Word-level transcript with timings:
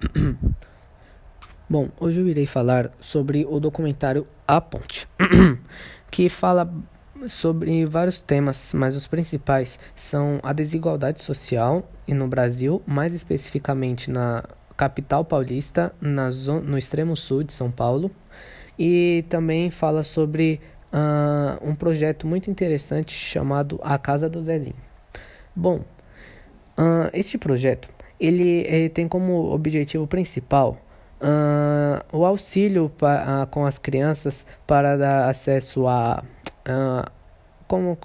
Bom, 1.68 1.88
hoje 2.00 2.20
eu 2.20 2.28
irei 2.28 2.46
falar 2.46 2.90
sobre 3.00 3.44
o 3.48 3.60
documentário 3.60 4.26
A 4.46 4.60
Ponte, 4.60 5.06
que 6.10 6.28
fala 6.28 6.72
sobre 7.28 7.84
vários 7.84 8.20
temas, 8.20 8.72
mas 8.74 8.96
os 8.96 9.06
principais 9.06 9.78
são 9.94 10.40
a 10.42 10.52
desigualdade 10.52 11.22
social 11.22 11.88
e 12.08 12.14
no 12.14 12.26
Brasil, 12.26 12.82
mais 12.86 13.14
especificamente 13.14 14.10
na 14.10 14.42
capital 14.76 15.24
paulista, 15.24 15.92
na 16.00 16.30
no 16.64 16.78
extremo 16.78 17.16
sul 17.16 17.42
de 17.44 17.52
São 17.52 17.70
Paulo, 17.70 18.10
e 18.78 19.24
também 19.28 19.70
fala 19.70 20.02
sobre 20.02 20.60
uh, 20.92 21.68
um 21.68 21.74
projeto 21.74 22.26
muito 22.26 22.50
interessante 22.50 23.12
chamado 23.12 23.78
A 23.82 23.98
Casa 23.98 24.28
do 24.28 24.42
Zezinho. 24.42 24.76
Bom, 25.54 25.84
uh, 26.78 27.10
este 27.12 27.36
projeto 27.36 27.90
ele, 28.20 28.64
ele, 28.68 28.88
tem 28.88 29.08
como 29.08 29.52
objetivo 29.52 30.06
principal 30.06 30.76
uh, 31.20 32.16
o 32.16 32.24
auxílio 32.24 32.90
pa, 32.90 33.46
com 33.50 33.64
as 33.64 33.78
crianças 33.78 34.46
para 34.66 34.96
dar 34.96 35.28
acesso 35.28 35.86
a 35.88 36.22
como 37.66 37.96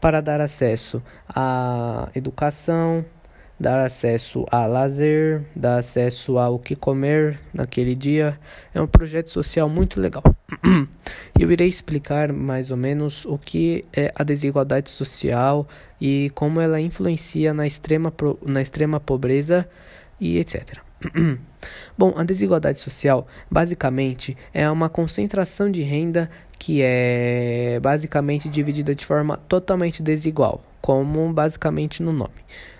para 0.00 0.20
dar 0.20 0.40
acesso 0.40 1.02
à 1.28 2.08
educação, 2.14 3.04
dar 3.58 3.84
acesso 3.84 4.46
a 4.50 4.66
lazer, 4.66 5.42
dar 5.54 5.78
acesso 5.78 6.38
ao 6.38 6.58
que 6.58 6.76
comer 6.76 7.40
naquele 7.52 7.94
dia. 7.94 8.38
É 8.74 8.80
um 8.80 8.86
projeto 8.86 9.30
social 9.30 9.68
muito 9.68 10.00
legal. 10.00 10.22
Eu 11.38 11.52
irei 11.52 11.68
explicar 11.68 12.32
mais 12.32 12.70
ou 12.70 12.76
menos 12.76 13.24
o 13.24 13.36
que 13.36 13.84
é 13.92 14.10
a 14.14 14.24
desigualdade 14.24 14.88
social 14.90 15.68
e 16.00 16.30
como 16.34 16.60
ela 16.60 16.80
influencia 16.80 17.52
na 17.52 17.66
extrema, 17.66 18.12
na 18.46 18.62
extrema 18.62 18.98
pobreza 18.98 19.68
e 20.18 20.38
etc. 20.38 20.78
Bom, 21.96 22.14
a 22.16 22.24
desigualdade 22.24 22.80
social 22.80 23.26
basicamente 23.50 24.36
é 24.52 24.68
uma 24.70 24.88
concentração 24.88 25.70
de 25.70 25.82
renda 25.82 26.30
que 26.58 26.80
é 26.82 27.78
basicamente 27.82 28.48
dividida 28.48 28.94
de 28.94 29.04
forma 29.04 29.36
totalmente 29.36 30.02
desigual, 30.02 30.62
como 30.80 31.30
basicamente 31.32 32.02
no 32.02 32.12
nome. 32.12 32.34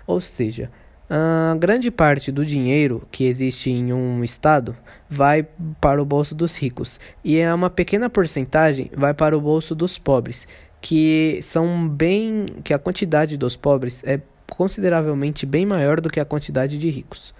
Ou 0.07 0.19
seja, 0.19 0.71
a 1.09 1.55
grande 1.57 1.89
parte 1.89 2.31
do 2.31 2.45
dinheiro 2.45 3.07
que 3.09 3.23
existe 3.25 3.69
em 3.69 3.93
um 3.93 4.23
estado 4.23 4.75
vai 5.09 5.47
para 5.79 6.01
o 6.01 6.05
bolso 6.05 6.35
dos 6.35 6.57
ricos 6.57 6.99
e 7.23 7.37
é 7.37 7.53
uma 7.53 7.69
pequena 7.69 8.09
porcentagem 8.09 8.91
vai 8.93 9.13
para 9.13 9.37
o 9.37 9.39
bolso 9.39 9.73
dos 9.73 9.97
pobres, 9.97 10.45
que 10.81 11.39
são 11.41 11.87
bem 11.87 12.45
que 12.63 12.73
a 12.73 12.79
quantidade 12.79 13.37
dos 13.37 13.55
pobres 13.55 14.03
é 14.05 14.19
consideravelmente 14.49 15.45
bem 15.45 15.65
maior 15.65 16.01
do 16.01 16.09
que 16.09 16.19
a 16.19 16.25
quantidade 16.25 16.77
de 16.77 16.89
ricos. 16.89 17.33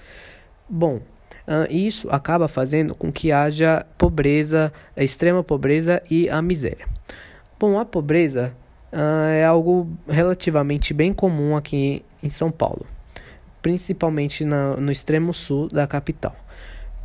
Bom, 0.70 1.02
isso 1.70 2.10
acaba 2.10 2.48
fazendo 2.48 2.96
com 2.96 3.12
que 3.12 3.32
haja 3.32 3.86
pobreza, 3.98 4.72
extrema 4.96 5.44
pobreza 5.44 6.02
e 6.10 6.30
a 6.30 6.42
miséria. 6.42 6.86
Bom, 7.60 7.80
a 7.80 7.86
pobreza 7.86 8.54
é 8.92 9.46
algo 9.46 9.90
relativamente 10.08 10.94
bem 10.94 11.14
comum 11.14 11.56
aqui 11.56 12.04
em 12.22 12.30
São 12.30 12.52
Paulo, 12.52 12.86
principalmente 13.68 14.46
na, 14.46 14.78
no 14.78 14.90
extremo 14.90 15.34
sul 15.34 15.68
da 15.68 15.86
capital 15.86 16.34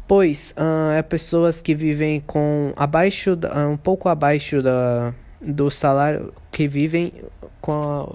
pois 0.07 0.55
uh, 0.57 0.93
é 0.93 1.03
pessoas 1.03 1.61
que 1.61 1.75
vivem 1.75 2.21
com 2.21 2.73
abaixo 2.77 3.33
uh, 3.33 3.69
um 3.69 3.77
pouco 3.77 4.09
abaixo 4.09 4.63
da, 4.63 5.13
do 5.41 5.69
salário 5.71 6.33
que 6.53 6.69
vivem 6.69 7.13
com 7.61 7.73
a, 7.73 8.09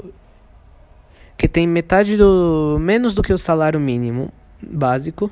que 1.38 1.50
tem 1.50 1.68
metade 1.68 2.16
do 2.16 2.78
menos 2.80 3.14
do 3.14 3.22
que 3.22 3.34
o 3.34 3.38
salário 3.38 3.82
mínimo 3.82 4.32
básico. 4.62 5.26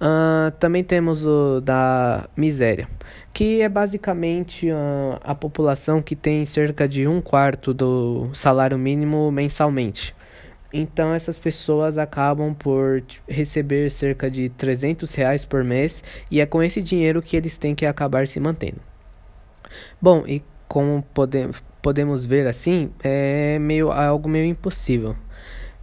Uh, 0.00 0.50
também 0.58 0.82
temos 0.82 1.24
o 1.24 1.60
da 1.60 2.28
miséria, 2.36 2.88
que 3.32 3.60
é 3.62 3.68
basicamente 3.68 4.70
uh, 4.70 5.20
a 5.22 5.36
população 5.36 6.02
que 6.02 6.16
tem 6.16 6.44
cerca 6.44 6.88
de 6.88 7.06
um 7.06 7.20
quarto 7.20 7.72
do 7.72 8.28
salário 8.34 8.76
mínimo 8.76 9.30
mensalmente. 9.30 10.15
Então 10.72 11.14
essas 11.14 11.38
pessoas 11.38 11.96
acabam 11.98 12.54
por 12.54 13.02
receber 13.28 13.90
cerca 13.90 14.30
de 14.30 14.48
300 14.50 15.14
reais 15.14 15.44
por 15.44 15.62
mês 15.62 16.02
e 16.30 16.40
é 16.40 16.46
com 16.46 16.62
esse 16.62 16.82
dinheiro 16.82 17.22
que 17.22 17.36
eles 17.36 17.56
têm 17.56 17.74
que 17.74 17.86
acabar 17.86 18.26
se 18.26 18.40
mantendo. 18.40 18.80
Bom, 20.00 20.24
e 20.26 20.42
como 20.68 21.02
pode, 21.14 21.48
podemos 21.80 22.24
ver 22.24 22.46
assim, 22.46 22.90
é 23.02 23.58
meio 23.58 23.92
algo 23.92 24.28
meio 24.28 24.46
impossível. 24.46 25.16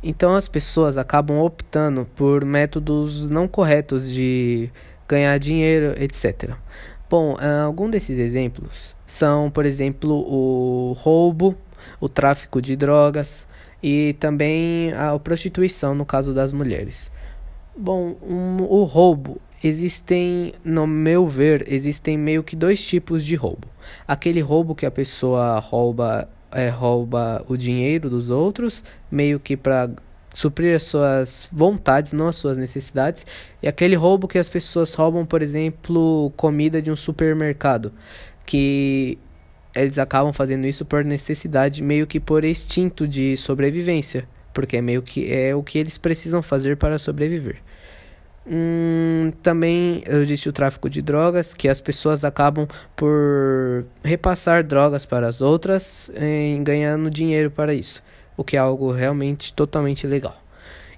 Então 0.02 0.36
as 0.36 0.50
pessoas 0.50 0.98
acabam 0.98 1.40
optando 1.40 2.06
por 2.16 2.44
métodos 2.44 3.30
não 3.30 3.48
corretos 3.48 4.12
de 4.12 4.70
ganhar 5.08 5.38
dinheiro, 5.38 5.96
etc. 6.02 6.56
Bom, 7.10 7.38
ah, 7.40 7.64
algum 7.64 7.90
desses 7.90 8.18
exemplos 8.18 8.96
são, 9.06 9.50
por 9.50 9.66
exemplo, 9.66 10.12
o 10.12 10.94
roubo, 10.94 11.56
o 12.00 12.10
tráfico 12.10 12.62
de 12.62 12.76
drogas 12.76 13.48
e 13.84 14.16
também 14.20 14.94
a 14.94 15.20
prostituição 15.20 15.94
no 15.94 16.06
caso 16.06 16.34
das 16.34 16.54
mulheres. 16.54 17.12
Bom, 17.76 18.16
um, 18.24 18.64
o 18.64 18.84
roubo 18.86 19.42
existem, 19.62 20.54
no 20.64 20.88
meu 20.88 21.28
ver, 21.28 21.66
existem 21.68 22.18
meio 22.18 22.44
que 22.44 22.56
dois 22.56 22.84
tipos 22.84 23.26
de 23.26 23.36
roubo. 23.36 23.68
Aquele 24.08 24.40
roubo 24.40 24.74
que 24.74 24.86
a 24.86 24.92
pessoa 24.92 25.60
rouba 25.60 26.30
é, 26.52 26.70
rouba 26.70 27.44
o 27.48 27.58
dinheiro 27.58 28.10
dos 28.10 28.30
outros, 28.30 28.84
meio 29.12 29.40
que 29.40 29.58
para 29.58 29.90
suprir 30.34 30.76
as 30.76 30.84
suas 30.84 31.48
vontades, 31.52 32.14
não 32.14 32.28
as 32.28 32.36
suas 32.36 32.58
necessidades. 32.58 33.26
E 33.62 33.68
aquele 33.68 33.96
roubo 33.96 34.28
que 34.28 34.38
as 34.38 34.48
pessoas 34.48 34.94
roubam, 34.94 35.26
por 35.26 35.42
exemplo, 35.42 36.32
comida 36.38 36.82
de 36.82 36.92
um 36.92 36.96
supermercado, 36.96 37.92
que 38.46 39.18
eles 39.76 39.98
acabam 39.98 40.32
fazendo 40.32 40.66
isso 40.68 40.86
por 40.86 41.04
necessidade, 41.04 41.82
meio 41.82 42.06
que 42.06 42.20
por 42.20 42.44
instinto 42.44 43.08
de 43.08 43.36
sobrevivência, 43.38 44.28
porque 44.54 44.78
é 44.78 44.82
meio 44.82 45.02
que 45.02 45.32
é 45.32 45.56
o 45.56 45.64
que 45.64 45.78
eles 45.80 45.98
precisam 45.98 46.42
fazer 46.42 46.78
para 46.78 47.00
sobreviver. 47.00 47.58
Hum, 48.46 49.32
também 49.42 50.04
existe 50.06 50.50
o 50.50 50.54
tráfico 50.54 50.90
de 50.90 51.02
drogas, 51.02 51.54
que 51.54 51.70
as 51.70 51.80
pessoas 51.80 52.26
acabam 52.26 52.68
por 52.96 53.86
repassar 54.04 54.64
drogas 54.64 55.06
para 55.06 55.28
as 55.28 55.40
outras, 55.40 56.12
em, 56.16 56.62
ganhando 56.62 57.10
dinheiro 57.10 57.50
para 57.50 57.74
isso, 57.74 58.04
o 58.36 58.44
que 58.44 58.58
é 58.58 58.60
algo 58.60 58.92
realmente 58.92 59.54
totalmente 59.54 60.06
legal. 60.06 60.38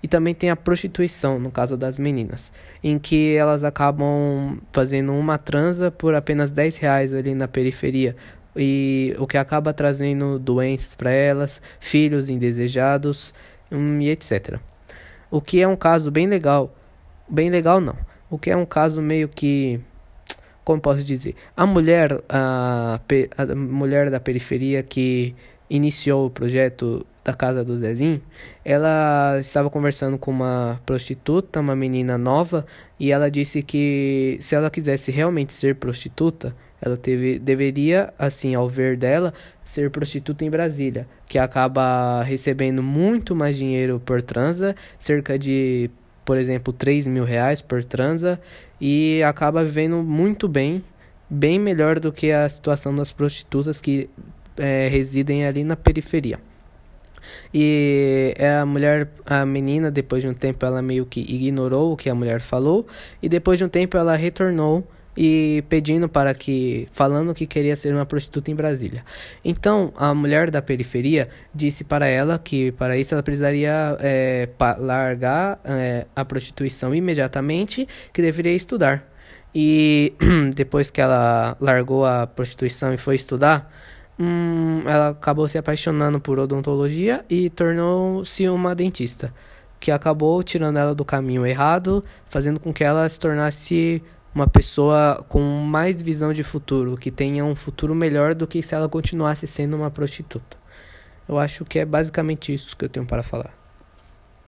E 0.02 0.08
também 0.08 0.36
tem 0.36 0.50
a 0.50 0.56
prostituição, 0.56 1.40
no 1.40 1.50
caso 1.50 1.78
das 1.78 1.98
meninas, 1.98 2.52
em 2.84 3.00
que 3.00 3.36
elas 3.36 3.64
acabam 3.64 4.60
fazendo 4.72 5.14
uma 5.14 5.38
transa 5.38 5.90
por 5.90 6.14
apenas 6.14 6.52
10 6.52 6.78
reais 6.78 7.14
ali 7.14 7.34
na 7.34 7.48
periferia, 7.48 8.16
e 8.56 9.16
o 9.20 9.28
que 9.28 9.38
acaba 9.38 9.74
trazendo 9.74 10.40
doenças 10.40 10.96
para 10.96 11.12
elas, 11.12 11.62
filhos 11.80 12.30
indesejados 12.30 13.34
hum, 13.72 14.00
e 14.00 14.10
etc. 14.10 14.60
O 15.30 15.42
que 15.42 15.62
é 15.62 15.68
um 15.68 15.76
caso 15.76 16.12
bem 16.12 16.28
legal 16.28 16.74
bem 17.28 17.50
legal 17.50 17.82
não. 17.82 17.96
O 18.30 18.38
que 18.38 18.52
é 18.52 18.58
um 18.58 18.66
caso 18.66 19.02
meio 19.02 19.28
que 19.28 19.80
como 20.64 20.82
posso 20.82 21.04
dizer, 21.04 21.36
a 21.56 21.66
mulher 21.66 22.24
a, 22.28 23.00
a 23.38 23.56
mulher 23.56 24.10
da 24.10 24.20
periferia 24.20 24.82
que 24.82 25.36
iniciou 25.70 26.26
o 26.28 26.30
projeto 26.30 27.06
da 27.24 27.34
casa 27.34 27.64
do 27.64 27.76
Zezinho, 27.76 28.22
ela 28.64 29.38
estava 29.40 29.70
conversando 29.70 30.18
com 30.18 30.30
uma 30.30 30.80
prostituta, 30.86 31.60
uma 31.60 31.76
menina 31.76 32.20
nova, 32.20 32.66
e 33.00 33.12
ela 33.12 33.32
disse 33.32 33.64
que 33.64 34.38
se 34.40 34.54
ela 34.56 34.70
quisesse 34.70 35.12
realmente 35.12 35.52
ser 35.52 35.76
prostituta, 35.76 36.56
ela 36.82 36.98
teve, 36.98 37.40
deveria, 37.40 38.14
assim, 38.20 38.54
ao 38.56 38.68
ver 38.68 38.98
dela, 38.98 39.34
ser 39.64 39.90
prostituta 39.90 40.46
em 40.46 40.50
Brasília, 40.50 41.08
que 41.28 41.40
acaba 41.40 42.22
recebendo 42.24 42.84
muito 42.84 43.36
mais 43.36 43.58
dinheiro 43.58 44.02
por 44.04 44.22
transa, 44.22 44.76
cerca 45.00 45.40
de 45.40 45.90
por 46.26 46.38
exemplo, 46.38 46.74
3 46.74 47.06
mil 47.06 47.24
reais 47.24 47.62
por 47.62 47.84
transa 47.84 48.42
e 48.82 49.22
acaba 49.24 49.64
vivendo 49.64 49.98
muito 49.98 50.48
bem, 50.48 50.84
bem 51.30 51.60
melhor 51.60 52.00
do 52.00 52.12
que 52.12 52.32
a 52.32 52.50
situação 52.50 52.94
das 52.94 53.12
prostitutas 53.12 53.80
que 53.80 54.10
é, 54.58 54.88
residem 54.88 55.46
ali 55.46 55.64
na 55.64 55.76
periferia. 55.76 56.40
E 57.54 58.36
a 58.40 58.66
mulher, 58.66 59.10
a 59.26 59.46
menina, 59.46 59.92
depois 59.92 60.24
de 60.24 60.30
um 60.30 60.34
tempo, 60.34 60.66
ela 60.66 60.82
meio 60.82 61.06
que 61.06 61.22
ignorou 61.22 61.94
o 61.94 61.98
que 61.98 62.10
a 62.10 62.16
mulher 62.16 62.42
falou, 62.42 62.86
e 63.22 63.30
depois 63.30 63.58
de 63.58 63.66
um 63.66 63.70
tempo 63.70 63.96
ela 63.98 64.16
retornou 64.16 64.86
e 65.16 65.64
pedindo 65.70 66.10
para 66.10 66.34
que, 66.34 66.88
falando 66.92 67.34
que 67.34 67.48
queria 67.48 67.76
ser 67.76 67.94
uma 67.94 68.06
prostituta 68.06 68.52
em 68.52 68.56
Brasília. 68.56 69.04
Então, 69.44 69.94
a 69.96 70.14
mulher 70.14 70.52
da 70.52 70.62
periferia 70.62 71.30
disse 71.54 71.84
para 71.84 72.08
ela 72.08 72.38
que 72.38 72.72
para 72.74 72.98
isso 72.98 73.14
ela 73.14 73.24
precisaria 73.24 73.98
é, 74.00 74.50
largar 74.78 75.60
é, 75.64 76.06
a 76.16 76.26
prostituição 76.26 76.94
imediatamente, 76.94 77.88
que 78.12 78.22
deveria 78.22 78.54
estudar. 78.54 79.10
E 79.54 80.14
depois 80.54 80.90
que 80.90 81.00
ela 81.00 81.56
largou 81.62 82.06
a 82.06 82.28
prostituição 82.28 82.94
e 82.94 82.98
foi 82.98 83.16
estudar, 83.16 83.72
hum, 84.20 84.82
ela 84.86 85.10
acabou 85.10 85.48
se 85.48 85.58
apaixonando 85.58 86.20
por 86.20 86.40
odontologia 86.40 87.24
e 87.30 87.50
tornou-se 87.50 88.50
uma 88.50 88.76
dentista 88.76 89.34
que 89.80 89.92
acabou 89.92 90.42
tirando 90.42 90.78
ela 90.78 90.96
do 90.96 91.06
caminho 91.06 91.46
errado, 91.46 92.04
fazendo 92.28 92.60
com 92.60 92.74
que 92.74 92.84
ela 92.84 93.08
se 93.08 93.20
tornasse 93.20 94.02
uma 94.36 94.48
pessoa 94.48 95.26
com 95.30 95.40
mais 95.42 96.02
visão 96.02 96.34
de 96.34 96.44
futuro, 96.44 96.98
que 96.98 97.10
tenha 97.10 97.46
um 97.46 97.56
futuro 97.56 97.96
melhor 97.96 98.36
do 98.36 98.46
que 98.46 98.62
se 98.62 98.76
ela 98.76 98.90
continuasse 98.90 99.48
sendo 99.48 99.78
uma 99.78 99.90
prostituta. 99.90 100.58
Eu 101.26 101.40
acho 101.40 101.64
que 101.64 101.80
é 101.80 101.86
basicamente 101.86 102.54
isso 102.54 102.76
que 102.76 102.84
eu 102.84 102.90
tenho 102.90 103.06
para 103.06 103.24
falar. 103.24 103.65